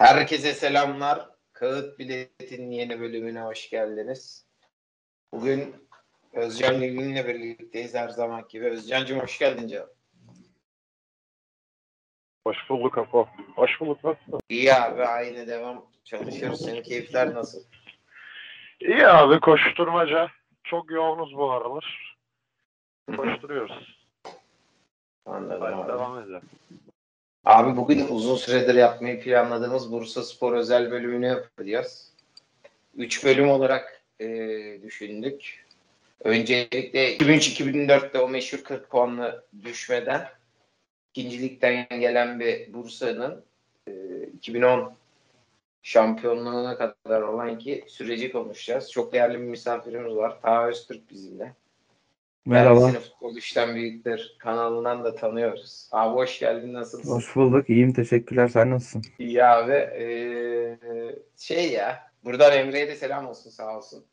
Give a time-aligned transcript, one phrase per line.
[0.00, 1.28] Herkese selamlar.
[1.52, 4.46] Kağıt Bilet'in yeni bölümüne hoş geldiniz.
[5.32, 5.74] Bugün
[6.32, 8.66] Özcan Gül'ünle birlikteyiz her zaman gibi.
[8.66, 9.88] Özcan'cığım hoş geldin canım.
[12.46, 13.28] Hoş bulduk Apo.
[13.54, 14.04] Hoş bulduk.
[14.04, 14.40] Nasılsın?
[14.48, 15.86] İyi abi aynı devam.
[16.04, 16.64] Çalışıyoruz.
[16.64, 17.62] Senin keyifler nasıl?
[18.80, 20.28] İyi abi koşturmaca.
[20.64, 22.16] Çok yoğunuz bu aralar.
[23.16, 24.06] Koşturuyoruz.
[25.26, 25.88] Anladım Hadi abi.
[25.88, 26.42] devam edelim.
[27.44, 32.12] Abi bugün uzun süredir yapmayı planladığımız Bursa Spor özel bölümünü yapacağız.
[32.96, 34.26] Üç bölüm olarak e,
[34.82, 35.66] düşündük.
[36.24, 40.28] Öncelikle 2003-2004'te o meşhur 40 puanlı düşmeden
[41.14, 43.44] ikincilikten gelen bir Bursa'nın
[43.88, 43.92] e,
[44.36, 44.94] 2010
[45.82, 48.92] şampiyonluğuna kadar olan ki süreci konuşacağız.
[48.92, 50.40] Çok değerli bir misafirimiz var.
[50.42, 51.54] Taha Öztürk bizimle.
[52.46, 52.80] Merhaba.
[52.80, 55.88] Kendisini Futbol İşten Büyükler kanalından da tanıyoruz.
[55.92, 56.72] Abi hoş geldin.
[56.72, 57.10] Nasılsın?
[57.10, 57.70] Hoş bulduk.
[57.70, 57.92] İyiyim.
[57.92, 58.48] Teşekkürler.
[58.48, 59.02] Sen nasılsın?
[59.18, 59.72] İyi abi.
[59.72, 60.78] Ee,
[61.38, 62.10] şey ya.
[62.24, 64.04] Buradan Emre'ye de selam olsun sağ olsun.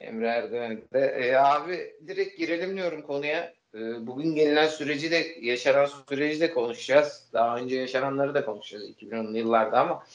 [0.00, 1.00] Emre Erdoğan de.
[1.00, 3.54] Ee, abi direkt girelim diyorum konuya.
[3.74, 7.28] Ee, bugün gelinen süreci de yaşanan süreci de konuşacağız.
[7.32, 10.06] Daha önce yaşananları da konuşacağız 2010'lu yıllarda ama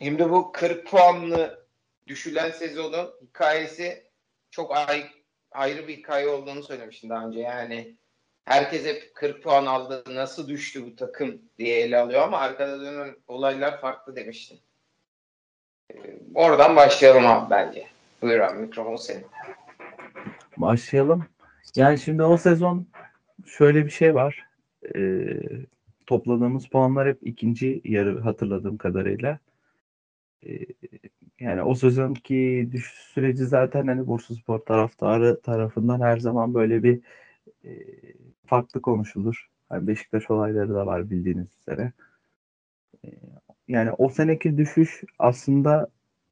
[0.00, 1.64] şimdi bu 40 puanlı
[2.06, 4.02] düşülen sezonun hikayesi
[4.50, 5.04] çok ay,
[5.52, 7.40] ayrı bir hikaye olduğunu söylemiştim daha önce.
[7.40, 7.96] Yani
[8.44, 13.16] herkes hep 40 puan aldı nasıl düştü bu takım diye ele alıyor ama arkada dönen
[13.28, 14.60] olaylar farklı demiştin.
[15.94, 17.86] Ee, oradan başlayalım abi bence.
[18.22, 19.26] Buyur abi mikrofon senin.
[20.56, 21.26] Başlayalım.
[21.76, 22.86] Yani şimdi o sezon
[23.46, 24.46] şöyle bir şey var.
[24.94, 25.26] Ee,
[26.06, 29.38] topladığımız puanlar hep ikinci yarı hatırladığım kadarıyla.
[30.46, 30.58] Ee,
[31.40, 37.00] yani o sezonki düşüş süreci zaten hani Bursaspor taraftarı tarafından her zaman böyle bir
[37.64, 37.70] e,
[38.46, 39.50] farklı konuşulur.
[39.68, 41.92] Hani Beşiktaş olayları da var bildiğiniz üzere.
[43.04, 43.08] Ee,
[43.68, 45.88] yani o seneki düşüş aslında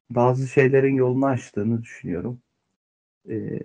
[0.09, 2.41] bazı şeylerin yolunu açtığını düşünüyorum.
[3.29, 3.59] Ee,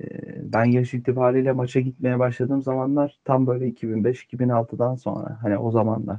[0.53, 6.19] ben yaş itibariyle maça gitmeye başladığım zamanlar tam böyle 2005-2006'dan sonra hani o zamanlar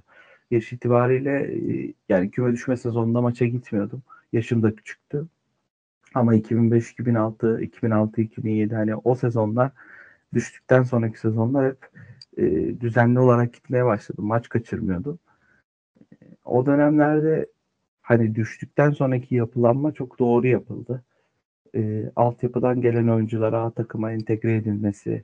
[0.51, 1.31] yaş itibariyle
[1.89, 4.03] e, yani küme düşme sezonunda maça gitmiyordum.
[4.35, 5.27] Yaşım da küçüktü.
[6.13, 9.71] Ama 2005-2006, 2006-2007 hani o sezonlar
[10.33, 11.89] düştükten sonraki sezonlar hep
[12.37, 12.43] e,
[12.81, 14.25] düzenli olarak gitmeye başladım.
[14.25, 15.19] Maç kaçırmıyordum.
[16.45, 17.47] O dönemlerde
[18.01, 21.03] hani düştükten sonraki yapılanma çok doğru yapıldı.
[21.75, 25.23] E, altyapıdan gelen oyunculara A takıma entegre edilmesi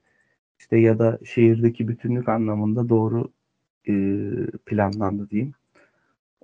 [0.60, 3.32] işte ya da şehirdeki bütünlük anlamında doğru
[3.88, 3.94] e,
[4.66, 5.54] planlandı diyeyim.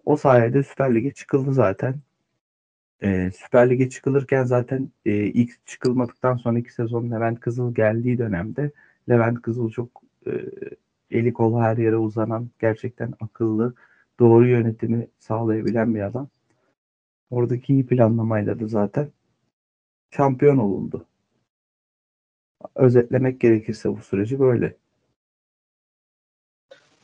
[0.06, 1.96] O sayede Süper Lig'e çıkıldı zaten.
[3.04, 8.72] E, Süper Lig'e çıkılırken zaten e, ilk çıkılmadıktan sonraki sezon Levent Kızıl geldiği dönemde
[9.10, 10.32] Levent Kızıl çok e,
[11.12, 13.74] eli kolu her yere uzanan gerçekten akıllı
[14.20, 16.30] doğru yönetimi sağlayabilen bir adam.
[17.30, 19.12] Oradaki iyi planlamayla da zaten
[20.12, 21.06] şampiyon olundu.
[22.76, 24.76] Özetlemek gerekirse bu süreci böyle.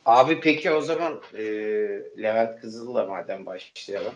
[0.04, 1.42] Abi peki o zaman e,
[2.22, 4.14] Levent Kızıl'la madem başlayalım.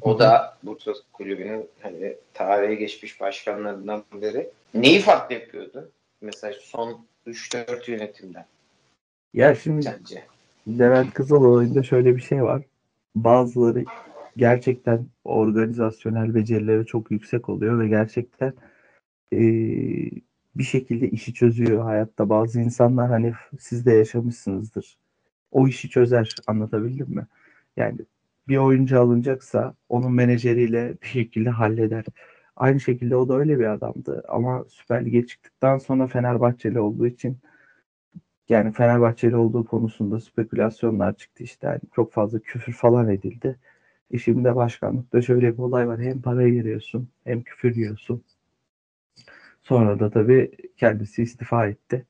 [0.00, 4.50] O da Bursa Kulübü'nün hani tarihe geçmiş başkanlarından biri.
[4.74, 5.90] Neyi farklı yapıyordu?
[6.20, 8.46] Mesela son 3-4 yönetimden
[9.34, 10.22] Ya şimdi sence?
[10.68, 12.62] Levent Kızıl olayında şöyle bir şey var.
[13.14, 13.84] Bazıları
[14.36, 18.52] gerçekten organizasyonel becerileri çok yüksek oluyor ve gerçekten
[19.32, 20.10] eee,
[20.54, 22.28] bir şekilde işi çözüyor hayatta.
[22.28, 24.96] Bazı insanlar hani siz de yaşamışsınızdır.
[25.52, 26.36] O işi çözer.
[26.46, 27.26] Anlatabildim mi?
[27.76, 27.98] Yani
[28.48, 32.04] bir oyuncu alınacaksa onun menajeriyle bir şekilde halleder.
[32.56, 34.24] Aynı şekilde o da öyle bir adamdı.
[34.28, 37.38] Ama Süper Lig'e çıktıktan sonra Fenerbahçeli olduğu için
[38.48, 41.66] yani Fenerbahçeli olduğu konusunda spekülasyonlar çıktı işte.
[41.66, 43.58] Yani çok fazla küfür falan edildi.
[44.10, 46.00] E şimdi de başkanlıkta şöyle bir olay var.
[46.00, 48.24] Hem para giriyorsun hem küfür yiyorsun.
[49.62, 52.06] Sonra da tabii kendisi istifa etti.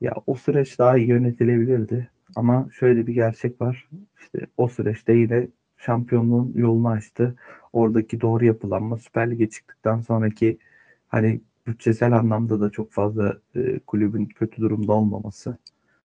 [0.00, 2.10] Ya o süreç daha iyi yönetilebilirdi.
[2.36, 3.88] Ama şöyle bir gerçek var.
[4.20, 7.36] İşte o süreçte yine şampiyonluğun yolunu açtı.
[7.72, 10.58] Oradaki doğru yapılanma Süper Lig'e çıktıktan sonraki
[11.08, 15.56] hani bütçesel anlamda da çok fazla e, kulübün kötü durumda olmaması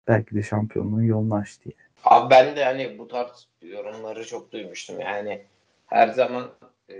[0.08, 1.68] belki de şampiyonluğun yolunu açtı.
[1.68, 1.84] Yani.
[2.04, 5.00] Abi ben de hani bu tarz yorumları çok duymuştum.
[5.00, 5.42] Yani
[5.86, 6.50] her zaman
[6.90, 6.96] e,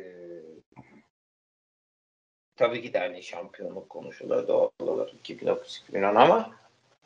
[2.57, 6.51] tabii ki de hani şampiyonluk konuşulur doğal olarak 2009-2010 ama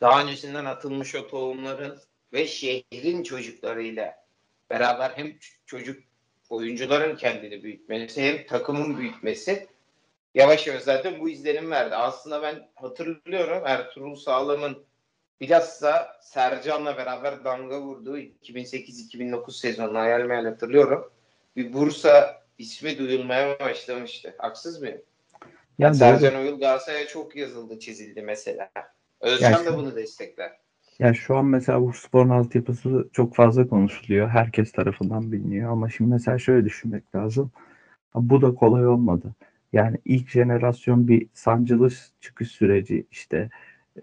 [0.01, 1.99] daha öncesinden atılmış o tohumların
[2.33, 4.15] ve şehrin çocuklarıyla
[4.71, 5.33] beraber hem
[5.67, 6.03] çocuk
[6.51, 9.67] oyuncuların kendini büyütmesi hem takımın büyütmesi
[10.35, 11.95] yavaş yavaş zaten bu izlenim verdi.
[11.95, 14.85] Aslında ben hatırlıyorum Ertuğrul Sağlam'ın
[15.41, 21.13] bilhassa Sercan'la beraber damga vurduğu 2008-2009 sezonunu hayal meyal hatırlıyorum.
[21.57, 24.35] Bir Bursa ismi duyulmaya başlamıştı.
[24.39, 25.03] Haksız mıyım?
[25.79, 28.71] Yani Sercan Oyul Galatasaray'a çok yazıldı, çizildi mesela.
[29.21, 30.53] Özcan yani, da bunu destekler.
[30.99, 34.29] Yani şu an mesela bu sporun altyapısı çok fazla konuşuluyor.
[34.29, 37.51] Herkes tarafından biliniyor ama şimdi mesela şöyle düşünmek lazım.
[38.15, 39.35] Bu da kolay olmadı.
[39.73, 43.51] Yani ilk jenerasyon bir sancılı çıkış süreci işte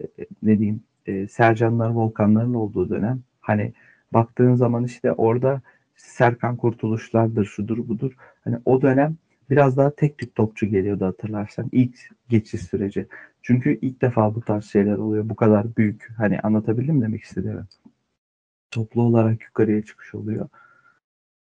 [0.42, 3.22] ne diyeyim e, Sercanlar Volkanların olduğu dönem.
[3.40, 3.72] Hani
[4.12, 5.60] baktığın zaman işte orada
[5.96, 8.12] Serkan Kurtuluşlardır, şudur budur.
[8.44, 9.16] Hani o dönem
[9.50, 11.68] biraz daha tek tük topçu geliyordu hatırlarsan.
[11.72, 11.98] ilk
[12.28, 13.06] geçiş süreci.
[13.42, 15.28] Çünkü ilk defa bu tarz şeyler oluyor.
[15.28, 16.10] Bu kadar büyük.
[16.16, 17.64] Hani anlatabildim mi demek istediğimi?
[18.70, 20.48] Toplu olarak yukarıya çıkış oluyor.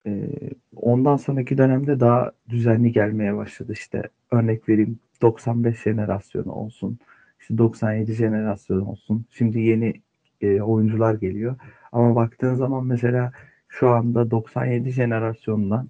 [0.05, 0.29] Ee,
[0.75, 3.73] ondan sonraki dönemde daha düzenli gelmeye başladı.
[3.73, 6.99] İşte örnek vereyim 95 jenerasyonu olsun.
[7.39, 9.25] İşte 97 jenerasyon olsun.
[9.31, 9.93] Şimdi yeni
[10.41, 11.55] e, oyuncular geliyor.
[11.91, 13.31] Ama baktığın zaman mesela
[13.67, 15.89] şu anda 97 jenerasyondan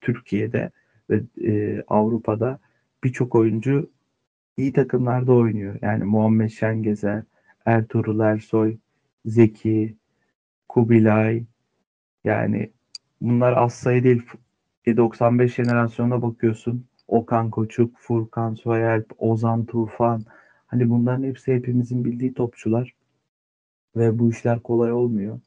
[0.00, 0.70] Türkiye'de
[1.10, 2.58] ve e, Avrupa'da
[3.04, 3.90] birçok oyuncu
[4.56, 5.78] iyi takımlarda oynuyor.
[5.82, 7.22] Yani Muhammed Şengezer,
[7.66, 8.76] Ertuğrul Ersoy,
[9.26, 9.96] Zeki,
[10.68, 11.44] Kubilay
[12.24, 12.70] yani
[13.20, 14.22] bunlar az sayı değil.
[14.96, 16.86] 95 jenerasyonuna bakıyorsun.
[17.08, 20.22] Okan Koçuk, Furkan Soyalp, Ozan Tufan.
[20.66, 22.94] Hani bunların hepsi hepimizin bildiği topçular.
[23.96, 25.40] Ve bu işler kolay olmuyor.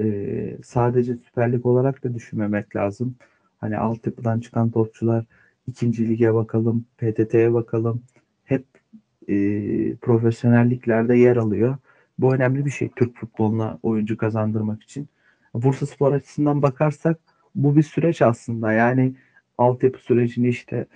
[0.00, 3.16] Ee, sadece Süper Lig olarak da düşünmemek lazım.
[3.60, 5.24] Hani altyapıdan çıkan topçular
[5.66, 8.02] ikinci lige bakalım, PTT'ye bakalım.
[8.44, 8.64] Hep
[9.28, 9.34] e,
[9.96, 11.76] profesyonelliklerde yer alıyor.
[12.18, 15.08] Bu önemli bir şey Türk futboluna oyuncu kazandırmak için.
[15.54, 17.18] Bursa Spor açısından bakarsak
[17.54, 18.72] bu bir süreç aslında.
[18.72, 19.14] Yani
[19.58, 20.86] altyapı sürecini işte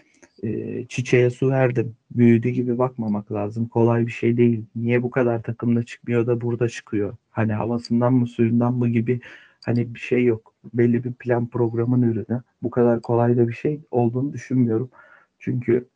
[0.43, 1.97] e, çiçeğe su verdim.
[2.11, 3.69] Büyüdü gibi bakmamak lazım.
[3.69, 4.65] Kolay bir şey değil.
[4.77, 7.17] Niye bu kadar takımda çıkmıyor da burada çıkıyor?
[7.31, 9.21] Hani havasından mı suyundan mı gibi
[9.65, 10.55] hani bir şey yok.
[10.75, 12.43] Belli bir plan programın ürünü.
[12.63, 14.91] Bu kadar kolay da bir şey olduğunu düşünmüyorum.
[15.39, 15.89] Çünkü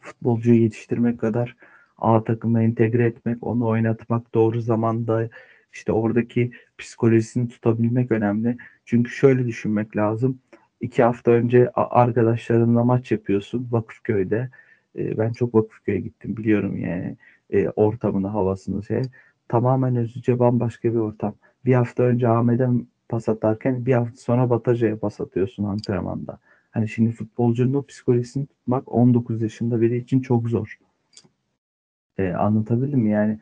[0.00, 1.56] futbolcuyu yetiştirmek kadar
[1.98, 5.28] A takıma entegre etmek, onu oynatmak doğru zamanda
[5.72, 8.56] işte oradaki psikolojisini tutabilmek önemli.
[8.84, 10.38] Çünkü şöyle düşünmek lazım.
[10.80, 14.50] İki hafta önce arkadaşlarınla maç yapıyorsun Vakıfköy'de.
[14.98, 17.16] E, ben çok Vakıfköy'e gittim biliyorum yani
[17.50, 19.02] e, ortamını, havasını şey.
[19.48, 21.34] Tamamen özüce bambaşka bir ortam.
[21.66, 22.68] Bir hafta önce Ahmet'e
[23.08, 26.38] pas atarken bir hafta sonra Bataca'ya pas atıyorsun antrenmanda.
[26.70, 30.78] Hani şimdi futbolcunun o psikolojisini tutmak 19 yaşında biri için çok zor.
[32.18, 33.10] E, anlatabildim mi?
[33.10, 33.38] Yani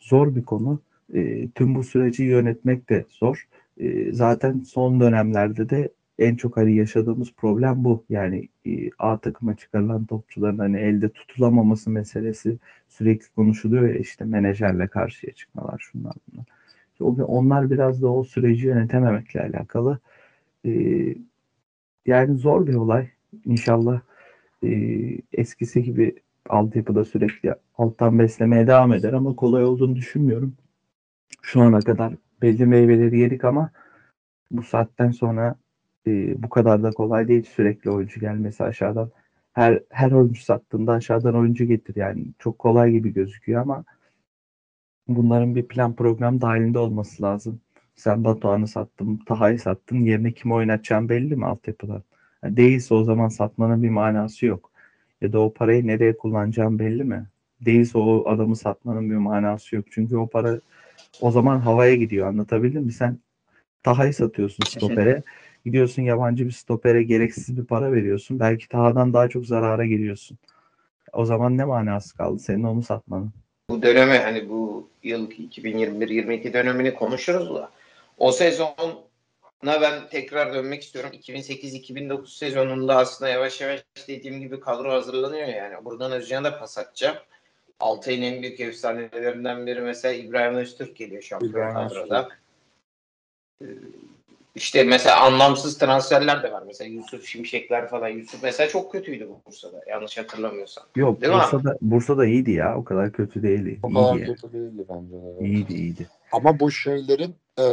[0.00, 0.80] zor bir konu.
[1.14, 3.48] E, tüm bu süreci yönetmek de zor.
[3.78, 8.04] E, zaten son dönemlerde de en çok hani yaşadığımız problem bu.
[8.08, 12.58] Yani e, A takıma çıkarılan topçuların hani elde tutulamaması meselesi
[12.88, 16.46] sürekli konuşuluyor ya işte menajerle karşıya çıkmalar şunlar bunlar.
[17.04, 19.98] Onlar biraz da o süreci yönetememekle alakalı.
[20.66, 20.72] E,
[22.06, 23.08] yani zor bir olay.
[23.44, 24.00] İnşallah
[24.64, 24.70] e,
[25.32, 26.14] eskisi gibi
[26.48, 30.54] altyapıda sürekli alttan beslemeye devam eder ama kolay olduğunu düşünmüyorum.
[31.42, 33.70] Şu ana kadar belli meyveleri yedik ama
[34.50, 35.56] bu saatten sonra
[36.06, 39.10] e, bu kadar da kolay değil sürekli oyuncu gelmesi aşağıdan.
[39.52, 43.84] Her her oyuncu sattığında aşağıdan oyuncu getir yani çok kolay gibi gözüküyor ama
[45.16, 47.60] bunların bir plan program dahilinde olması lazım.
[47.96, 49.96] Sen Batuhan'ı sattın, Taha'yı sattın.
[49.96, 52.02] Yerine kim oynatacağın belli mi altyapıdan?
[52.44, 54.70] Yani değilse o zaman satmanın bir manası yok.
[55.20, 57.26] Ya da o parayı nereye kullanacağın belli mi?
[57.60, 59.84] Değilse o adamı satmanın bir manası yok.
[59.90, 60.60] Çünkü o para
[61.20, 62.26] o zaman havaya gidiyor.
[62.28, 62.92] Anlatabildim mi?
[62.92, 63.18] Sen
[63.82, 65.22] Taha'yı satıyorsun stopere.
[65.64, 68.40] Gidiyorsun yabancı bir stopere gereksiz bir para veriyorsun.
[68.40, 70.38] Belki Taha'dan daha çok zarara giriyorsun.
[71.12, 73.32] O zaman ne manası kaldı senin onu satmanın?
[73.70, 77.70] Bu dönemi hani bu yıl 2021-22 dönemini konuşuruz da
[78.18, 78.74] o sezona
[79.64, 81.10] ben tekrar dönmek istiyorum.
[81.14, 85.84] 2008-2009 sezonunda aslında yavaş yavaş dediğim gibi kadro hazırlanıyor yani.
[85.84, 87.16] Buradan Özcan'a da pas atacağım.
[87.80, 92.28] Altay'ın en büyük efsanelerinden biri mesela İbrahim Öztürk geliyor şampiyon kadroda.
[93.62, 93.66] Ee,
[94.54, 96.62] işte mesela anlamsız transferler de var.
[96.66, 98.08] Mesela Yusuf Şimşekler falan.
[98.08, 99.80] Yusuf mesela çok kötüydü bu Bursa'da.
[99.88, 100.84] Yanlış hatırlamıyorsam.
[100.96, 101.76] Yok Değil Bursa'da, mi?
[101.82, 102.76] Bursa'da iyiydi ya.
[102.76, 103.80] O kadar kötü değildi.
[103.82, 104.26] O kadar iyiydi.
[104.26, 105.12] kötü değildi bence.
[105.12, 105.46] De.
[105.46, 106.08] İyiydi iyiydi.
[106.32, 107.64] Ama bu şeylerin e,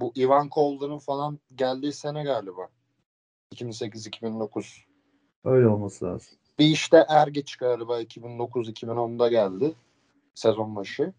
[0.00, 2.68] bu Ivan Kolder'ın falan geldiği sene galiba.
[3.54, 4.64] 2008-2009.
[5.44, 6.38] Öyle olması lazım.
[6.58, 9.72] Bir işte Ergeç galiba 2009-2010'da geldi.
[10.34, 11.12] Sezon başı.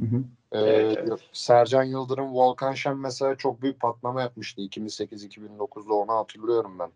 [0.00, 0.24] Hı hı.
[0.52, 0.58] Ee,
[0.98, 6.90] evet, Sercan Yıldırım, Volkan Şen mesela çok büyük patlama yapmıştı 2008-2009'da onu hatırlıyorum ben.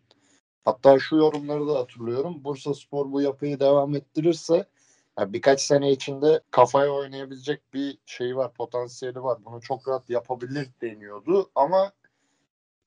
[0.64, 2.44] Hatta şu yorumları da hatırlıyorum.
[2.44, 4.66] Bursa Spor bu yapıyı devam ettirirse
[5.18, 9.38] Yani birkaç sene içinde kafaya oynayabilecek bir şey var, potansiyeli var.
[9.44, 11.92] Bunu çok rahat yapabilir deniyordu ama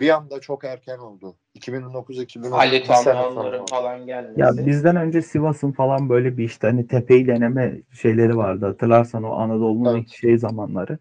[0.01, 1.35] bir anda çok erken oldu.
[1.55, 3.65] 2009-2010 Ali sonra.
[3.65, 4.39] falan gelmesi.
[4.39, 8.65] Ya bizden önce Sivas'ın falan böyle bir işte hani tepeyi deneme şeyleri vardı.
[8.65, 10.09] Hatırlarsan o Anadolu'nun Evet.
[10.09, 10.97] şey zamanları.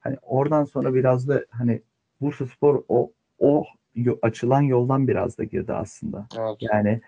[0.00, 1.82] Hani oradan sonra biraz da hani
[2.20, 3.64] Bursaspor o o
[3.94, 6.26] yo- açılan yoldan biraz da girdi aslında.
[6.38, 6.56] Evet.
[6.60, 7.00] Yani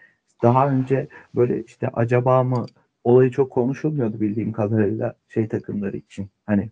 [0.42, 2.66] daha önce böyle işte acaba mı
[3.04, 6.30] olayı çok konuşulmuyordu bildiğim kadarıyla şey takımları için.
[6.46, 6.70] Hani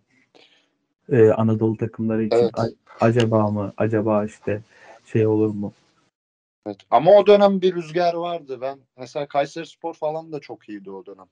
[1.11, 2.51] e, Anadolu takımları için Evet.
[2.53, 4.61] A- acaba mı acaba işte
[5.05, 5.73] şey olur mu?
[6.65, 6.77] Evet.
[6.91, 8.61] Ama o dönem bir rüzgar vardı.
[8.61, 11.27] Ben mesela Kayseri Spor falan da çok iyiydi o dönem.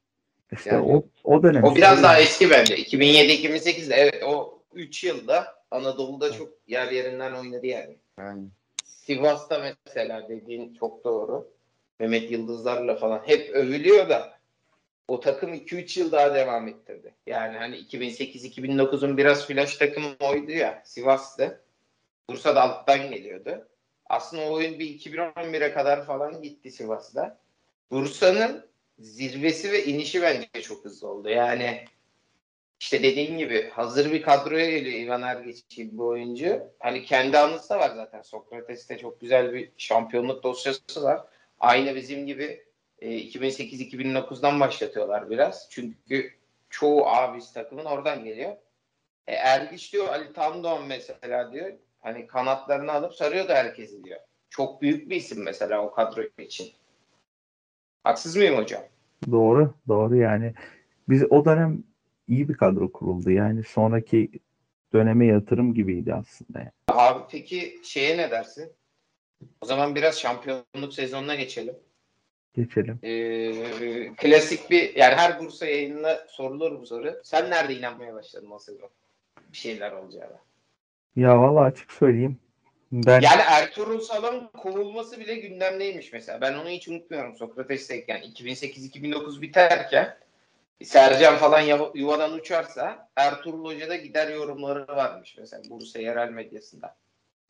[0.52, 2.76] İşte Yani o o dönem O biraz daha eski bence.
[2.78, 7.98] 2007-2008'de evet o 3 yılda Anadolu'da çok yer yerinden oynadı yani.
[8.20, 8.44] Yani
[8.84, 11.48] Sivas'ta mesela dediğin çok doğru.
[12.00, 14.39] Mehmet Yıldızlar'la falan hep övülüyor da
[15.10, 17.14] o takım 2-3 yıl daha devam ettirdi.
[17.28, 21.62] Yani hani 2008-2009'un biraz flash takımı oydu ya Sivas'tı.
[22.30, 23.68] Bursa da alttan geliyordu.
[24.06, 27.38] Aslında o oyun bir 2011'e kadar falan gitti Sivas'ta.
[27.92, 28.66] Bursa'nın
[29.00, 31.30] zirvesi ve inişi bence çok hızlı oldu.
[31.30, 31.86] Yani
[32.80, 36.62] işte dediğin gibi hazır bir kadroya geliyor Ivan Ergeç gibi bir oyuncu.
[36.80, 38.22] Hani kendi anısı da var zaten.
[38.22, 41.22] Sokrates'te çok güzel bir şampiyonluk dosyası var.
[41.60, 42.69] Aynı bizim gibi
[43.02, 45.68] e, 2008-2009'dan başlatıyorlar biraz.
[45.70, 46.32] Çünkü
[46.70, 48.56] çoğu abis takımın oradan geliyor.
[49.28, 51.74] E, Ergiç diyor Ali Tandoğan mesela diyor.
[52.02, 54.20] Hani kanatlarını alıp sarıyordu herkesi diyor.
[54.50, 56.68] Çok büyük bir isim mesela o kadro için.
[58.04, 58.82] Haksız mıyım hocam?
[59.32, 60.54] Doğru, doğru yani.
[61.10, 61.84] Biz o dönem
[62.28, 63.32] iyi bir kadro kuruldu.
[63.32, 64.32] Yani sonraki
[64.94, 66.60] döneme yatırım gibiydi aslında.
[66.60, 66.72] yani.
[66.88, 68.72] Abi peki şeye ne dersin?
[69.62, 71.76] O zaman biraz şampiyonluk sezonuna geçelim.
[72.56, 73.00] Geçelim.
[73.04, 77.22] Ee, klasik bir yani her Bursa yayınına sorulur bu soru.
[77.24, 78.90] Sen nerede inanmaya başladın o sezon?
[79.52, 80.40] Bir şeyler olacağına.
[81.16, 82.38] Ya vallahi açık söyleyeyim.
[82.92, 86.42] Ben Yani Ertuğrul Sal'ın kovulması bile gündemdeymiş mesela.
[86.42, 88.22] Ben onu hiç unutmuyorum Sokrates'teyken.
[88.22, 90.18] 2008-2009 biterken
[90.84, 91.62] Sercan falan
[91.96, 96.96] yuvadan uçarsa Ertuğrul Hoca da gider yorumları varmış mesela Bursa yerel medyasında.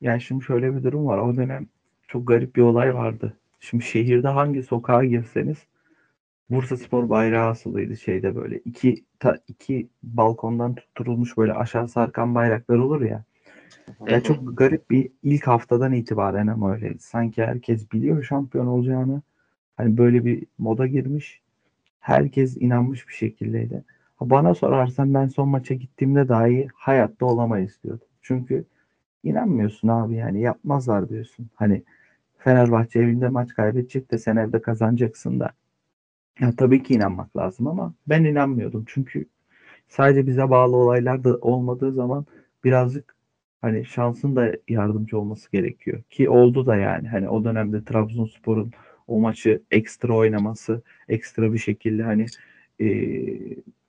[0.01, 1.17] yani şimdi şöyle bir durum var.
[1.17, 1.67] O dönem
[2.07, 3.37] çok garip bir olay vardı.
[3.59, 5.57] Şimdi şehirde hangi sokağa girseniz
[6.49, 8.59] Bursaspor bayrağı asılıydı şeyde böyle.
[8.59, 13.23] iki ta, iki balkondan tutturulmuş böyle aşağı sarkan bayraklar olur ya.
[13.99, 16.95] Hı Ya çok garip bir ilk haftadan itibaren ama öyle.
[16.99, 19.21] Sanki herkes biliyor şampiyon olacağını.
[19.77, 21.41] Hani böyle bir moda girmiş.
[21.99, 23.83] Herkes inanmış bir şekildeydi.
[24.17, 28.07] Ha, Bana sorarsan ben son maça gittiğimde dahi hayatta olamayız diyordum.
[28.21, 28.65] Çünkü
[29.23, 31.49] inanmıyorsun abi yani yapmazlar diyorsun.
[31.55, 31.83] Hani
[32.39, 35.51] Fenerbahçe evinde maç kaybedecek de sen evde kazanacaksın da.
[36.39, 38.85] Ya tabii ki inanmak lazım ama ben inanmıyordum.
[38.87, 39.25] Çünkü
[39.87, 42.25] sadece bize bağlı olaylar da olmadığı zaman
[42.63, 43.15] birazcık
[43.61, 46.03] hani şansın da yardımcı olması gerekiyor.
[46.09, 47.07] Ki oldu da yani.
[47.07, 48.71] Hani o dönemde Trabzonspor'un
[49.07, 52.25] o maçı ekstra oynaması, ekstra bir şekilde hani
[52.81, 52.87] e,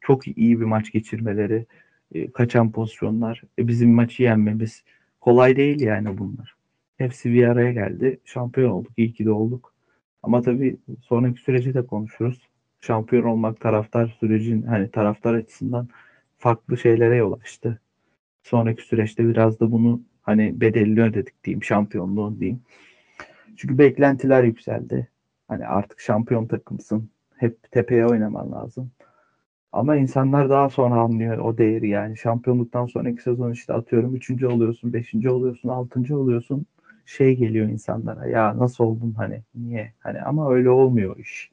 [0.00, 1.66] çok iyi bir maç geçirmeleri,
[2.14, 4.84] e, kaçan pozisyonlar, e, bizim maçı yenmemiz
[5.20, 6.59] kolay değil yani bunlar.
[7.00, 8.20] Hepsi bir araya geldi.
[8.24, 8.92] Şampiyon olduk.
[8.96, 9.74] İyi ki de olduk.
[10.22, 12.48] Ama tabii sonraki süreci de konuşuruz.
[12.80, 15.88] Şampiyon olmak taraftar sürecin hani taraftar açısından
[16.38, 17.80] farklı şeylere yol açtı.
[18.42, 22.60] Sonraki süreçte biraz da bunu hani bedelini ödedik diyeyim, şampiyonluğun diyeyim.
[23.56, 25.08] Çünkü beklentiler yükseldi.
[25.48, 27.10] Hani artık şampiyon takımsın.
[27.36, 28.90] Hep tepeye oynaman lazım.
[29.72, 32.16] Ama insanlar daha sonra anlıyor o değeri yani.
[32.16, 34.46] Şampiyonluktan sonraki sezon işte atıyorum 3.
[34.46, 35.28] oluyorsun, 5.
[35.28, 36.16] oluyorsun, 6.
[36.16, 36.66] oluyorsun.
[37.06, 41.50] Şey geliyor insanlara ya nasıl oldun hani niye hani ama öyle olmuyor iş.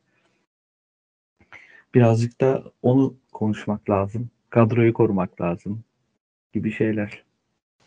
[1.96, 4.30] Birazcık da onu konuşmak lazım.
[4.50, 5.84] Kadroyu korumak lazım
[6.54, 7.24] gibi şeyler.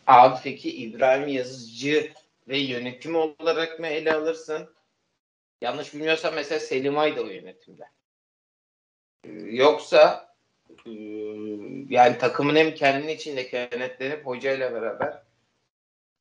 [0.07, 2.13] Abi peki İbrahim Yazıcı
[2.49, 4.69] ve yönetim olarak mı ele alırsın?
[5.61, 7.85] Yanlış bilmiyorsam mesela Selim Ay da o yönetimde.
[9.57, 10.35] Yoksa
[10.87, 10.91] e,
[11.89, 15.30] yani takımın hem kendi içinde kenetlenip hocayla beraber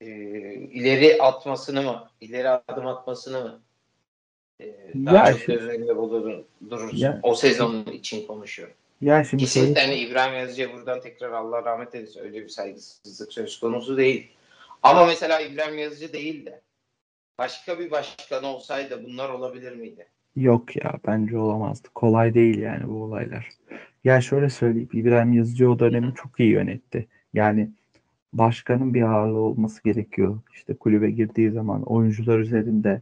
[0.02, 0.08] e,
[0.54, 3.62] ileri atmasını mı, ileri adım atmasını mı
[4.62, 4.66] e,
[5.06, 5.96] daha Ya çok göz önünde
[6.70, 6.98] durursun.
[6.98, 8.76] Ya- o sezon için konuşuyorum.
[9.02, 12.20] Ya şimdi Kesinlikle hani İbrahim Yazıcı'ya buradan tekrar Allah rahmet eylesin.
[12.20, 14.28] Öyle bir saygısızlık söz konusu değil.
[14.84, 16.62] Ama mesela İbrahim Yazıcı değil de
[17.38, 20.08] başka bir başkan olsaydı bunlar olabilir miydi?
[20.36, 21.88] Yok ya bence olamazdı.
[21.96, 23.50] Kolay değil yani bu olaylar.
[24.04, 27.08] Ya şöyle söyleyeyim İbrahim Yazıcı o dönemi çok iyi yönetti.
[27.34, 27.70] Yani
[28.34, 30.40] başkanın bir ağırlığı olması gerekiyor.
[30.54, 33.02] İşte kulübe girdiği zaman oyuncular üzerinde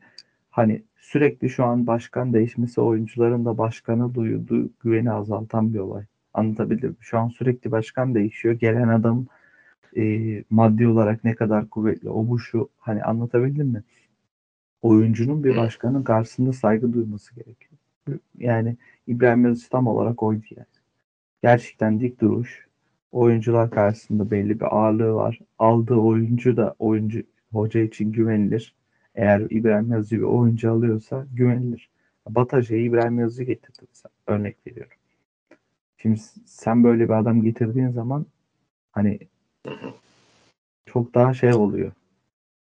[0.49, 6.05] hani sürekli şu an başkan değişmesi oyuncuların da başkanı duyduğu güveni azaltan bir olay.
[6.33, 6.97] Anlatabildim.
[6.99, 8.55] Şu an sürekli başkan değişiyor.
[8.55, 9.25] Gelen adam
[9.97, 13.83] e, maddi olarak ne kadar kuvvetli o bu şu hani anlatabildim mi?
[14.81, 17.79] Oyuncunun bir başkanın karşısında saygı duyması gerekiyor.
[18.37, 20.67] Yani İbrahim Yıldız tam olarak oydu yani.
[21.43, 22.66] Gerçekten dik duruş.
[23.11, 25.39] Oyuncular karşısında belli bir ağırlığı var.
[25.59, 28.75] Aldığı oyuncu da oyuncu hoca için güvenilir.
[29.15, 31.89] Eğer İbrahim Yazıcı bir oyuncu alıyorsa güvenilir.
[32.29, 34.11] Bataja'yı İbrahim Yazıcı getirdi mesela.
[34.27, 34.97] Örnek veriyorum.
[35.97, 38.25] Şimdi sen böyle bir adam getirdiğin zaman
[38.91, 39.19] hani
[40.85, 41.91] çok daha şey oluyor.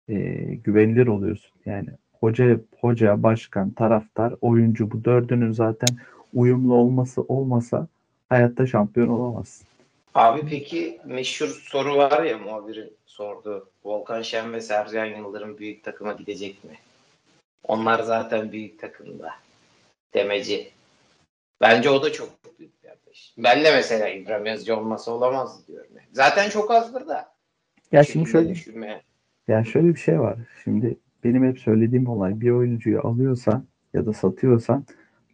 [0.08, 0.16] E,
[0.56, 1.52] güvenilir oluyorsun.
[1.66, 5.98] Yani hoca, hoca, başkan, taraftar, oyuncu bu dördünün zaten
[6.34, 7.88] uyumlu olması olmasa
[8.30, 9.68] hayatta şampiyon olamazsın.
[10.16, 13.70] Abi peki meşhur soru var ya muhabirin sordu.
[13.84, 16.74] Volkan Şen ve Sercan Yıldırım büyük takıma gidecek mi?
[17.64, 19.32] Onlar zaten büyük takımda.
[20.14, 20.72] Demeci.
[21.62, 23.34] Bence o da çok büyük bir ateş.
[23.38, 25.92] Ben de mesela İbrahim Yazıcı olmasa olamaz diyorum.
[26.12, 27.34] Zaten çok azdır da.
[27.92, 28.54] Ya şimdi şöyle
[29.48, 30.38] ya şöyle bir şey var.
[30.64, 34.86] Şimdi benim hep söylediğim olay bir oyuncuyu alıyorsan ya da satıyorsan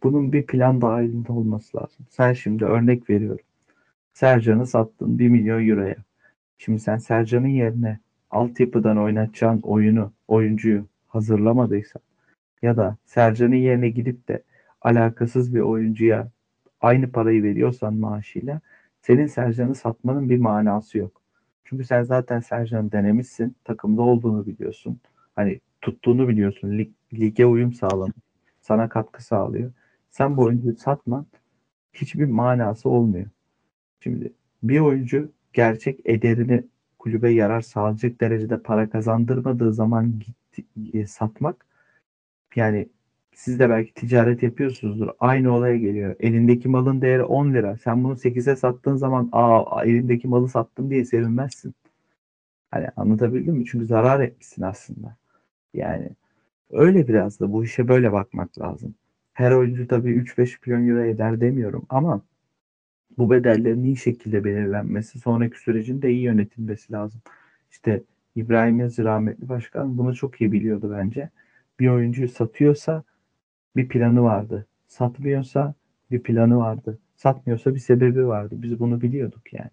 [0.02, 2.06] bunun bir plan dahilinde olması lazım.
[2.10, 3.44] Sen şimdi örnek veriyorum.
[4.12, 5.96] Sercan'ı sattın 1 milyon euroya.
[6.58, 7.98] Şimdi sen Sercan'ın yerine
[8.30, 12.02] altyapıdan oynatacağın oyunu, oyuncuyu hazırlamadıysan
[12.62, 14.42] ya da Sercan'ın yerine gidip de
[14.82, 16.28] alakasız bir oyuncuya
[16.80, 18.60] aynı parayı veriyorsan maaşıyla
[19.02, 21.22] senin Sercan'ı satmanın bir manası yok.
[21.64, 23.56] Çünkü sen zaten Sercan'ı denemişsin.
[23.64, 25.00] Takımda olduğunu biliyorsun.
[25.36, 26.78] Hani tuttuğunu biliyorsun.
[26.78, 28.16] Lig, lige uyum sağlamış.
[28.60, 29.72] Sana katkı sağlıyor.
[30.10, 31.26] Sen bu oyuncuyu satman
[31.92, 33.26] hiçbir manası olmuyor.
[34.00, 36.64] Şimdi bir oyuncu gerçek ederini
[36.98, 40.64] kulübe yarar sağlayacak derecede para kazandırmadığı zaman gitti,
[40.98, 41.66] e, satmak
[42.56, 42.88] yani
[43.34, 45.08] siz de belki ticaret yapıyorsunuzdur.
[45.20, 46.16] Aynı olaya geliyor.
[46.20, 47.76] Elindeki malın değeri 10 lira.
[47.76, 51.74] Sen bunu 8'e sattığın zaman aa elindeki malı sattım diye sevinmezsin.
[52.70, 53.64] Hani anlatabildim mi?
[53.66, 55.16] Çünkü zarar etmişsin aslında.
[55.74, 56.10] Yani
[56.70, 58.94] öyle biraz da bu işe böyle bakmak lazım.
[59.32, 62.22] Her oyuncu tabii 3-5 milyon euro eder demiyorum ama
[63.18, 67.20] bu bedellerin iyi şekilde belirlenmesi, sonraki sürecin de iyi yönetilmesi lazım.
[67.70, 68.02] İşte
[68.36, 71.30] İbrahim Yazı rahmetli başkan bunu çok iyi biliyordu bence.
[71.80, 73.04] Bir oyuncuyu satıyorsa
[73.76, 74.66] bir planı vardı.
[74.88, 75.74] Satmıyorsa
[76.10, 76.98] bir planı vardı.
[77.16, 78.54] Satmıyorsa bir sebebi vardı.
[78.58, 79.70] Biz bunu biliyorduk yani.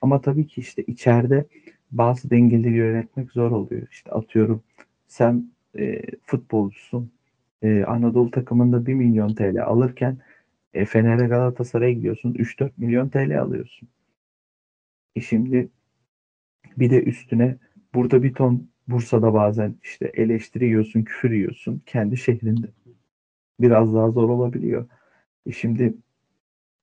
[0.00, 1.46] Ama tabii ki işte içeride
[1.90, 3.88] bazı dengeleri yönetmek zor oluyor.
[3.90, 4.62] İşte atıyorum
[5.06, 7.12] sen e, futbolcusun.
[7.62, 10.18] E, Anadolu takımında 1 milyon TL alırken
[10.78, 13.88] e, Fener'e Galatasaray'a gidiyorsun 3-4 milyon TL alıyorsun.
[15.16, 15.68] E şimdi
[16.76, 17.56] bir de üstüne
[17.94, 22.66] burada bir ton Bursa'da bazen işte eleştiri yiyorsun, küfür yiyorsun kendi şehrinde.
[23.60, 24.88] Biraz daha zor olabiliyor.
[25.46, 25.94] E şimdi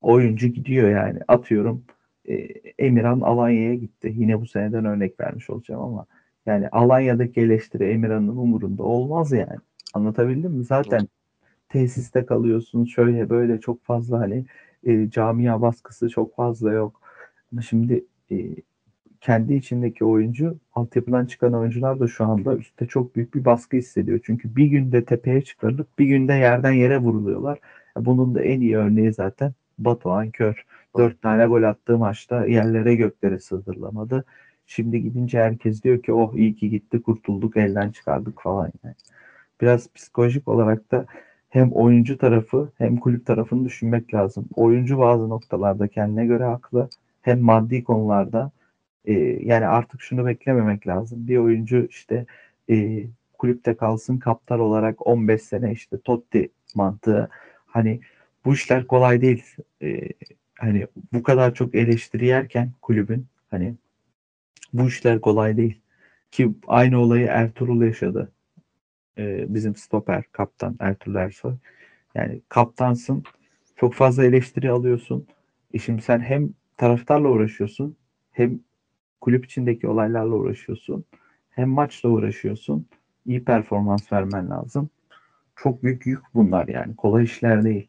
[0.01, 1.83] oyuncu gidiyor yani atıyorum
[2.25, 2.33] e,
[2.79, 4.13] Emirhan Alanya'ya gitti.
[4.17, 6.05] Yine bu seneden örnek vermiş olacağım ama
[6.45, 9.57] yani Alanya'daki eleştiri Emirhan'ın umurunda olmaz yani.
[9.93, 10.63] Anlatabildim mi?
[10.63, 11.07] Zaten
[11.75, 14.45] tesiste kalıyorsun şöyle böyle çok fazla hani
[14.83, 17.01] e, camia baskısı çok fazla yok.
[17.51, 18.35] Ama şimdi e,
[19.21, 24.19] kendi içindeki oyuncu altyapıdan çıkan oyuncular da şu anda üstte çok büyük bir baskı hissediyor.
[24.23, 27.59] Çünkü bir günde tepeye çıkarılıp bir günde yerden yere vuruluyorlar.
[27.97, 30.65] Bunun da en iyi örneği zaten Batuhan Kör.
[30.97, 34.25] Dört tane gol attığı maçta yerlere göklere sığdırlamadı.
[34.65, 38.95] Şimdi gidince herkes diyor ki oh iyi ki gitti kurtulduk elden çıkardık falan yani.
[39.61, 41.05] Biraz psikolojik olarak da
[41.55, 44.45] hem oyuncu tarafı hem kulüp tarafını düşünmek lazım.
[44.55, 46.89] Oyuncu bazı noktalarda kendine göre haklı.
[47.21, 48.51] Hem maddi konularda
[49.05, 51.27] e, yani artık şunu beklememek lazım.
[51.27, 52.25] Bir oyuncu işte
[52.69, 53.05] e,
[53.37, 57.29] kulüpte kalsın kaptar olarak 15 sene işte Totti mantığı.
[57.65, 57.99] Hani
[58.45, 59.43] bu işler kolay değil.
[59.81, 60.09] E,
[60.59, 63.75] hani bu kadar çok eleştiri yerken kulübün hani
[64.73, 65.79] bu işler kolay değil.
[66.31, 68.31] Ki aynı olayı Ertuğrul yaşadı.
[69.17, 71.53] Ee, bizim stoper, kaptan Ertuğrul Ersoy.
[72.15, 73.23] Yani kaptansın,
[73.75, 75.27] çok fazla eleştiri alıyorsun.
[75.73, 77.95] E şimdi sen hem taraftarla uğraşıyorsun,
[78.31, 78.59] hem
[79.21, 81.05] kulüp içindeki olaylarla uğraşıyorsun,
[81.49, 82.87] hem maçla uğraşıyorsun.
[83.25, 84.89] İyi performans vermen lazım.
[85.55, 86.95] Çok büyük yük bunlar yani.
[86.95, 87.87] Kolay işler değil.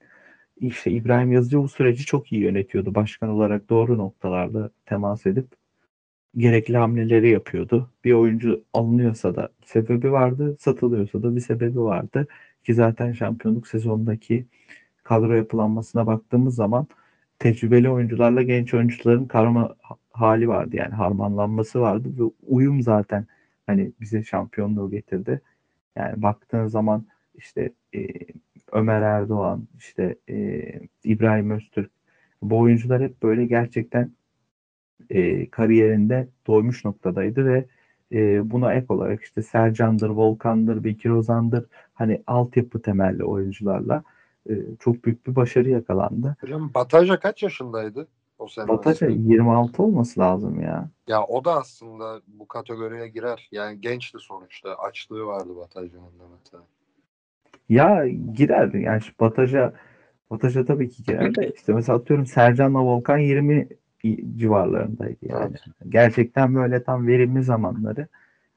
[0.61, 2.95] İşte İbrahim Yazıcı bu süreci çok iyi yönetiyordu.
[2.95, 5.47] Başkan olarak doğru noktalarda temas edip
[6.37, 7.91] gerekli hamleleri yapıyordu.
[8.05, 12.27] Bir oyuncu alınıyorsa da sebebi vardı, satılıyorsa da bir sebebi vardı.
[12.65, 14.47] Ki zaten şampiyonluk sezonundaki
[15.05, 16.87] kadro yapılanmasına baktığımız zaman
[17.39, 19.77] tecrübeli oyuncularla genç oyuncuların karma
[20.13, 20.77] hali vardı.
[20.77, 23.27] Yani harmanlanması vardı ve uyum zaten
[23.67, 25.41] hani bize şampiyonluğu getirdi.
[25.97, 28.09] Yani baktığın zaman işte e,
[28.73, 30.63] Ömer Erdoğan, işte e,
[31.05, 31.91] İbrahim Öztürk
[32.43, 34.11] bu oyuncular hep böyle gerçekten
[35.11, 37.67] e, kariyerinde doymuş noktadaydı ve
[38.13, 44.03] e, buna ek olarak işte Sercan'dır, Volkan'dır, Bekir Ozan'dır hani altyapı temelli oyuncularla
[44.51, 46.37] e, çok büyük bir başarı yakalandı.
[46.41, 48.69] Hocam Bataja kaç yaşındaydı o sene?
[48.69, 50.91] Bataja 26 olması lazım ya.
[51.07, 53.49] Ya o da aslında bu kategoriye girer.
[53.53, 54.75] Yani gençti sonuçta.
[54.75, 56.63] Açlığı vardı Bataja'nın da mesela.
[57.69, 59.73] Ya girer yani Bataja
[60.31, 63.69] Bataja tabii ki girer de işte mesela atıyorum Sercan'la Volkan 20
[64.37, 65.51] civarlarındaydı yani.
[65.51, 65.61] Evet.
[65.89, 68.09] Gerçekten böyle tam verimli zamanları.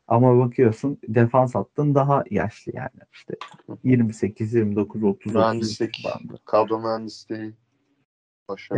[0.07, 2.89] Ama bakıyorsun defans hattın daha yaşlı yani.
[3.13, 3.33] İşte
[3.83, 6.07] 28, 29, 30, Mühendislik,
[6.45, 7.53] kadro mühendisliği.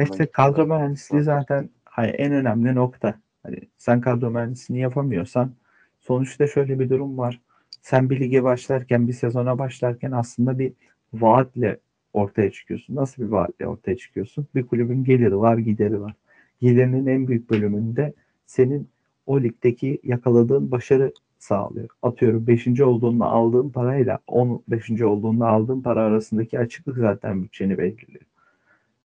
[0.02, 3.20] İşte kadro mühendisliği zaten hani en önemli nokta.
[3.44, 5.54] Hani sen kadro mühendisliğini yapamıyorsan
[6.00, 7.42] sonuçta şöyle bir durum var.
[7.82, 10.74] Sen bir lige başlarken, bir sezona başlarken aslında bir
[11.14, 11.80] vaatle
[12.14, 12.96] ortaya çıkıyorsun.
[12.96, 14.48] Nasıl bir vaatle ortaya çıkıyorsun?
[14.56, 16.14] Bir kulübün geliri var, gideri var.
[16.62, 18.14] Gelirinin en büyük bölümünde
[18.46, 18.90] senin
[19.26, 21.90] o ligdeki yakaladığın başarı sağlıyor.
[22.02, 22.82] Atıyorum 5.
[22.82, 25.02] olduğunda aldığın parayla 15.
[25.02, 28.26] olduğunda aldığın para arasındaki açıklık zaten bütçeni belirliyor.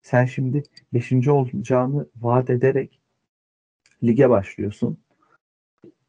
[0.02, 0.64] Sen şimdi
[0.94, 1.28] 5.
[1.28, 3.00] olacağını vaat ederek
[4.04, 4.98] lige başlıyorsun.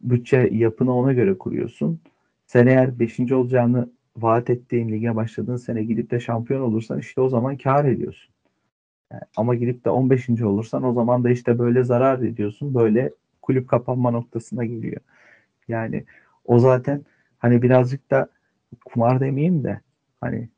[0.00, 2.00] Bütçe yapını ona göre kuruyorsun.
[2.46, 3.32] Sen eğer 5.
[3.32, 8.35] olacağını vaat ettiğin lige başladığın sene gidip de şampiyon olursan işte o zaman kar ediyorsun.
[9.36, 10.42] Ama gidip de 15.
[10.42, 12.74] olursan o zaman da işte böyle zarar ediyorsun.
[12.74, 15.00] Böyle kulüp kapanma noktasına geliyor.
[15.68, 16.04] Yani
[16.44, 17.04] o zaten
[17.38, 18.28] hani birazcık da
[18.84, 19.80] kumar demeyeyim de
[20.20, 20.48] hani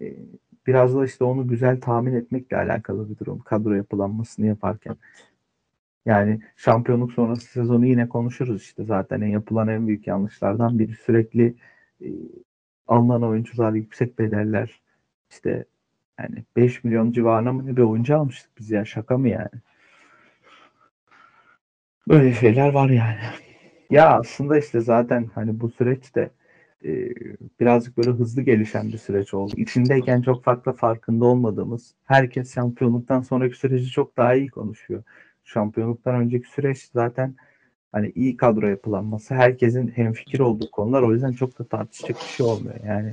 [0.00, 0.16] e,
[0.66, 3.38] biraz da işte onu güzel tahmin etmekle alakalı bir durum.
[3.38, 4.96] Kadro yapılanmasını yaparken.
[6.06, 11.54] Yani şampiyonluk sonrası sezonu yine konuşuruz işte zaten en yapılan en büyük yanlışlardan biri sürekli
[12.02, 12.08] e,
[12.86, 14.80] alınan oyuncular yüksek bedeller
[15.30, 15.64] işte
[16.18, 19.60] yani 5 milyon civarına mı bir oyuncu almıştık biz ya şaka mı yani?
[22.08, 23.18] Böyle şeyler var yani.
[23.90, 26.30] Ya aslında işte zaten hani bu süreçte
[26.84, 27.10] e,
[27.60, 29.52] birazcık böyle hızlı gelişen bir süreç oldu.
[29.56, 35.02] İçindeyken çok farklı farkında olmadığımız, herkes şampiyonluktan sonraki süreci çok daha iyi konuşuyor.
[35.44, 37.34] Şampiyonluktan önceki süreç zaten
[37.92, 42.46] hani iyi kadro yapılanması, herkesin hemfikir olduğu konular o yüzden çok da tartışacak bir şey
[42.46, 42.76] olmuyor.
[42.86, 43.12] Yani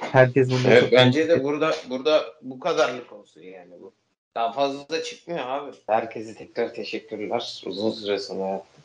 [0.00, 3.92] herkes bunu evet, bence de burada burada bu kadarlık olsun yani bu.
[4.34, 5.76] Daha fazla da çıkmıyor abi.
[5.86, 7.62] Herkese tekrar teşekkürler.
[7.66, 8.84] Uzun süre sonra yaptık.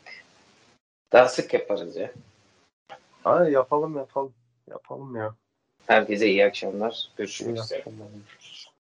[1.12, 2.12] Daha sık yaparız ya.
[3.24, 4.34] Hadi yapalım yapalım.
[4.70, 5.36] Yapalım ya.
[5.88, 7.10] Herkese iyi akşamlar.
[7.18, 7.84] Görüşmek üzere.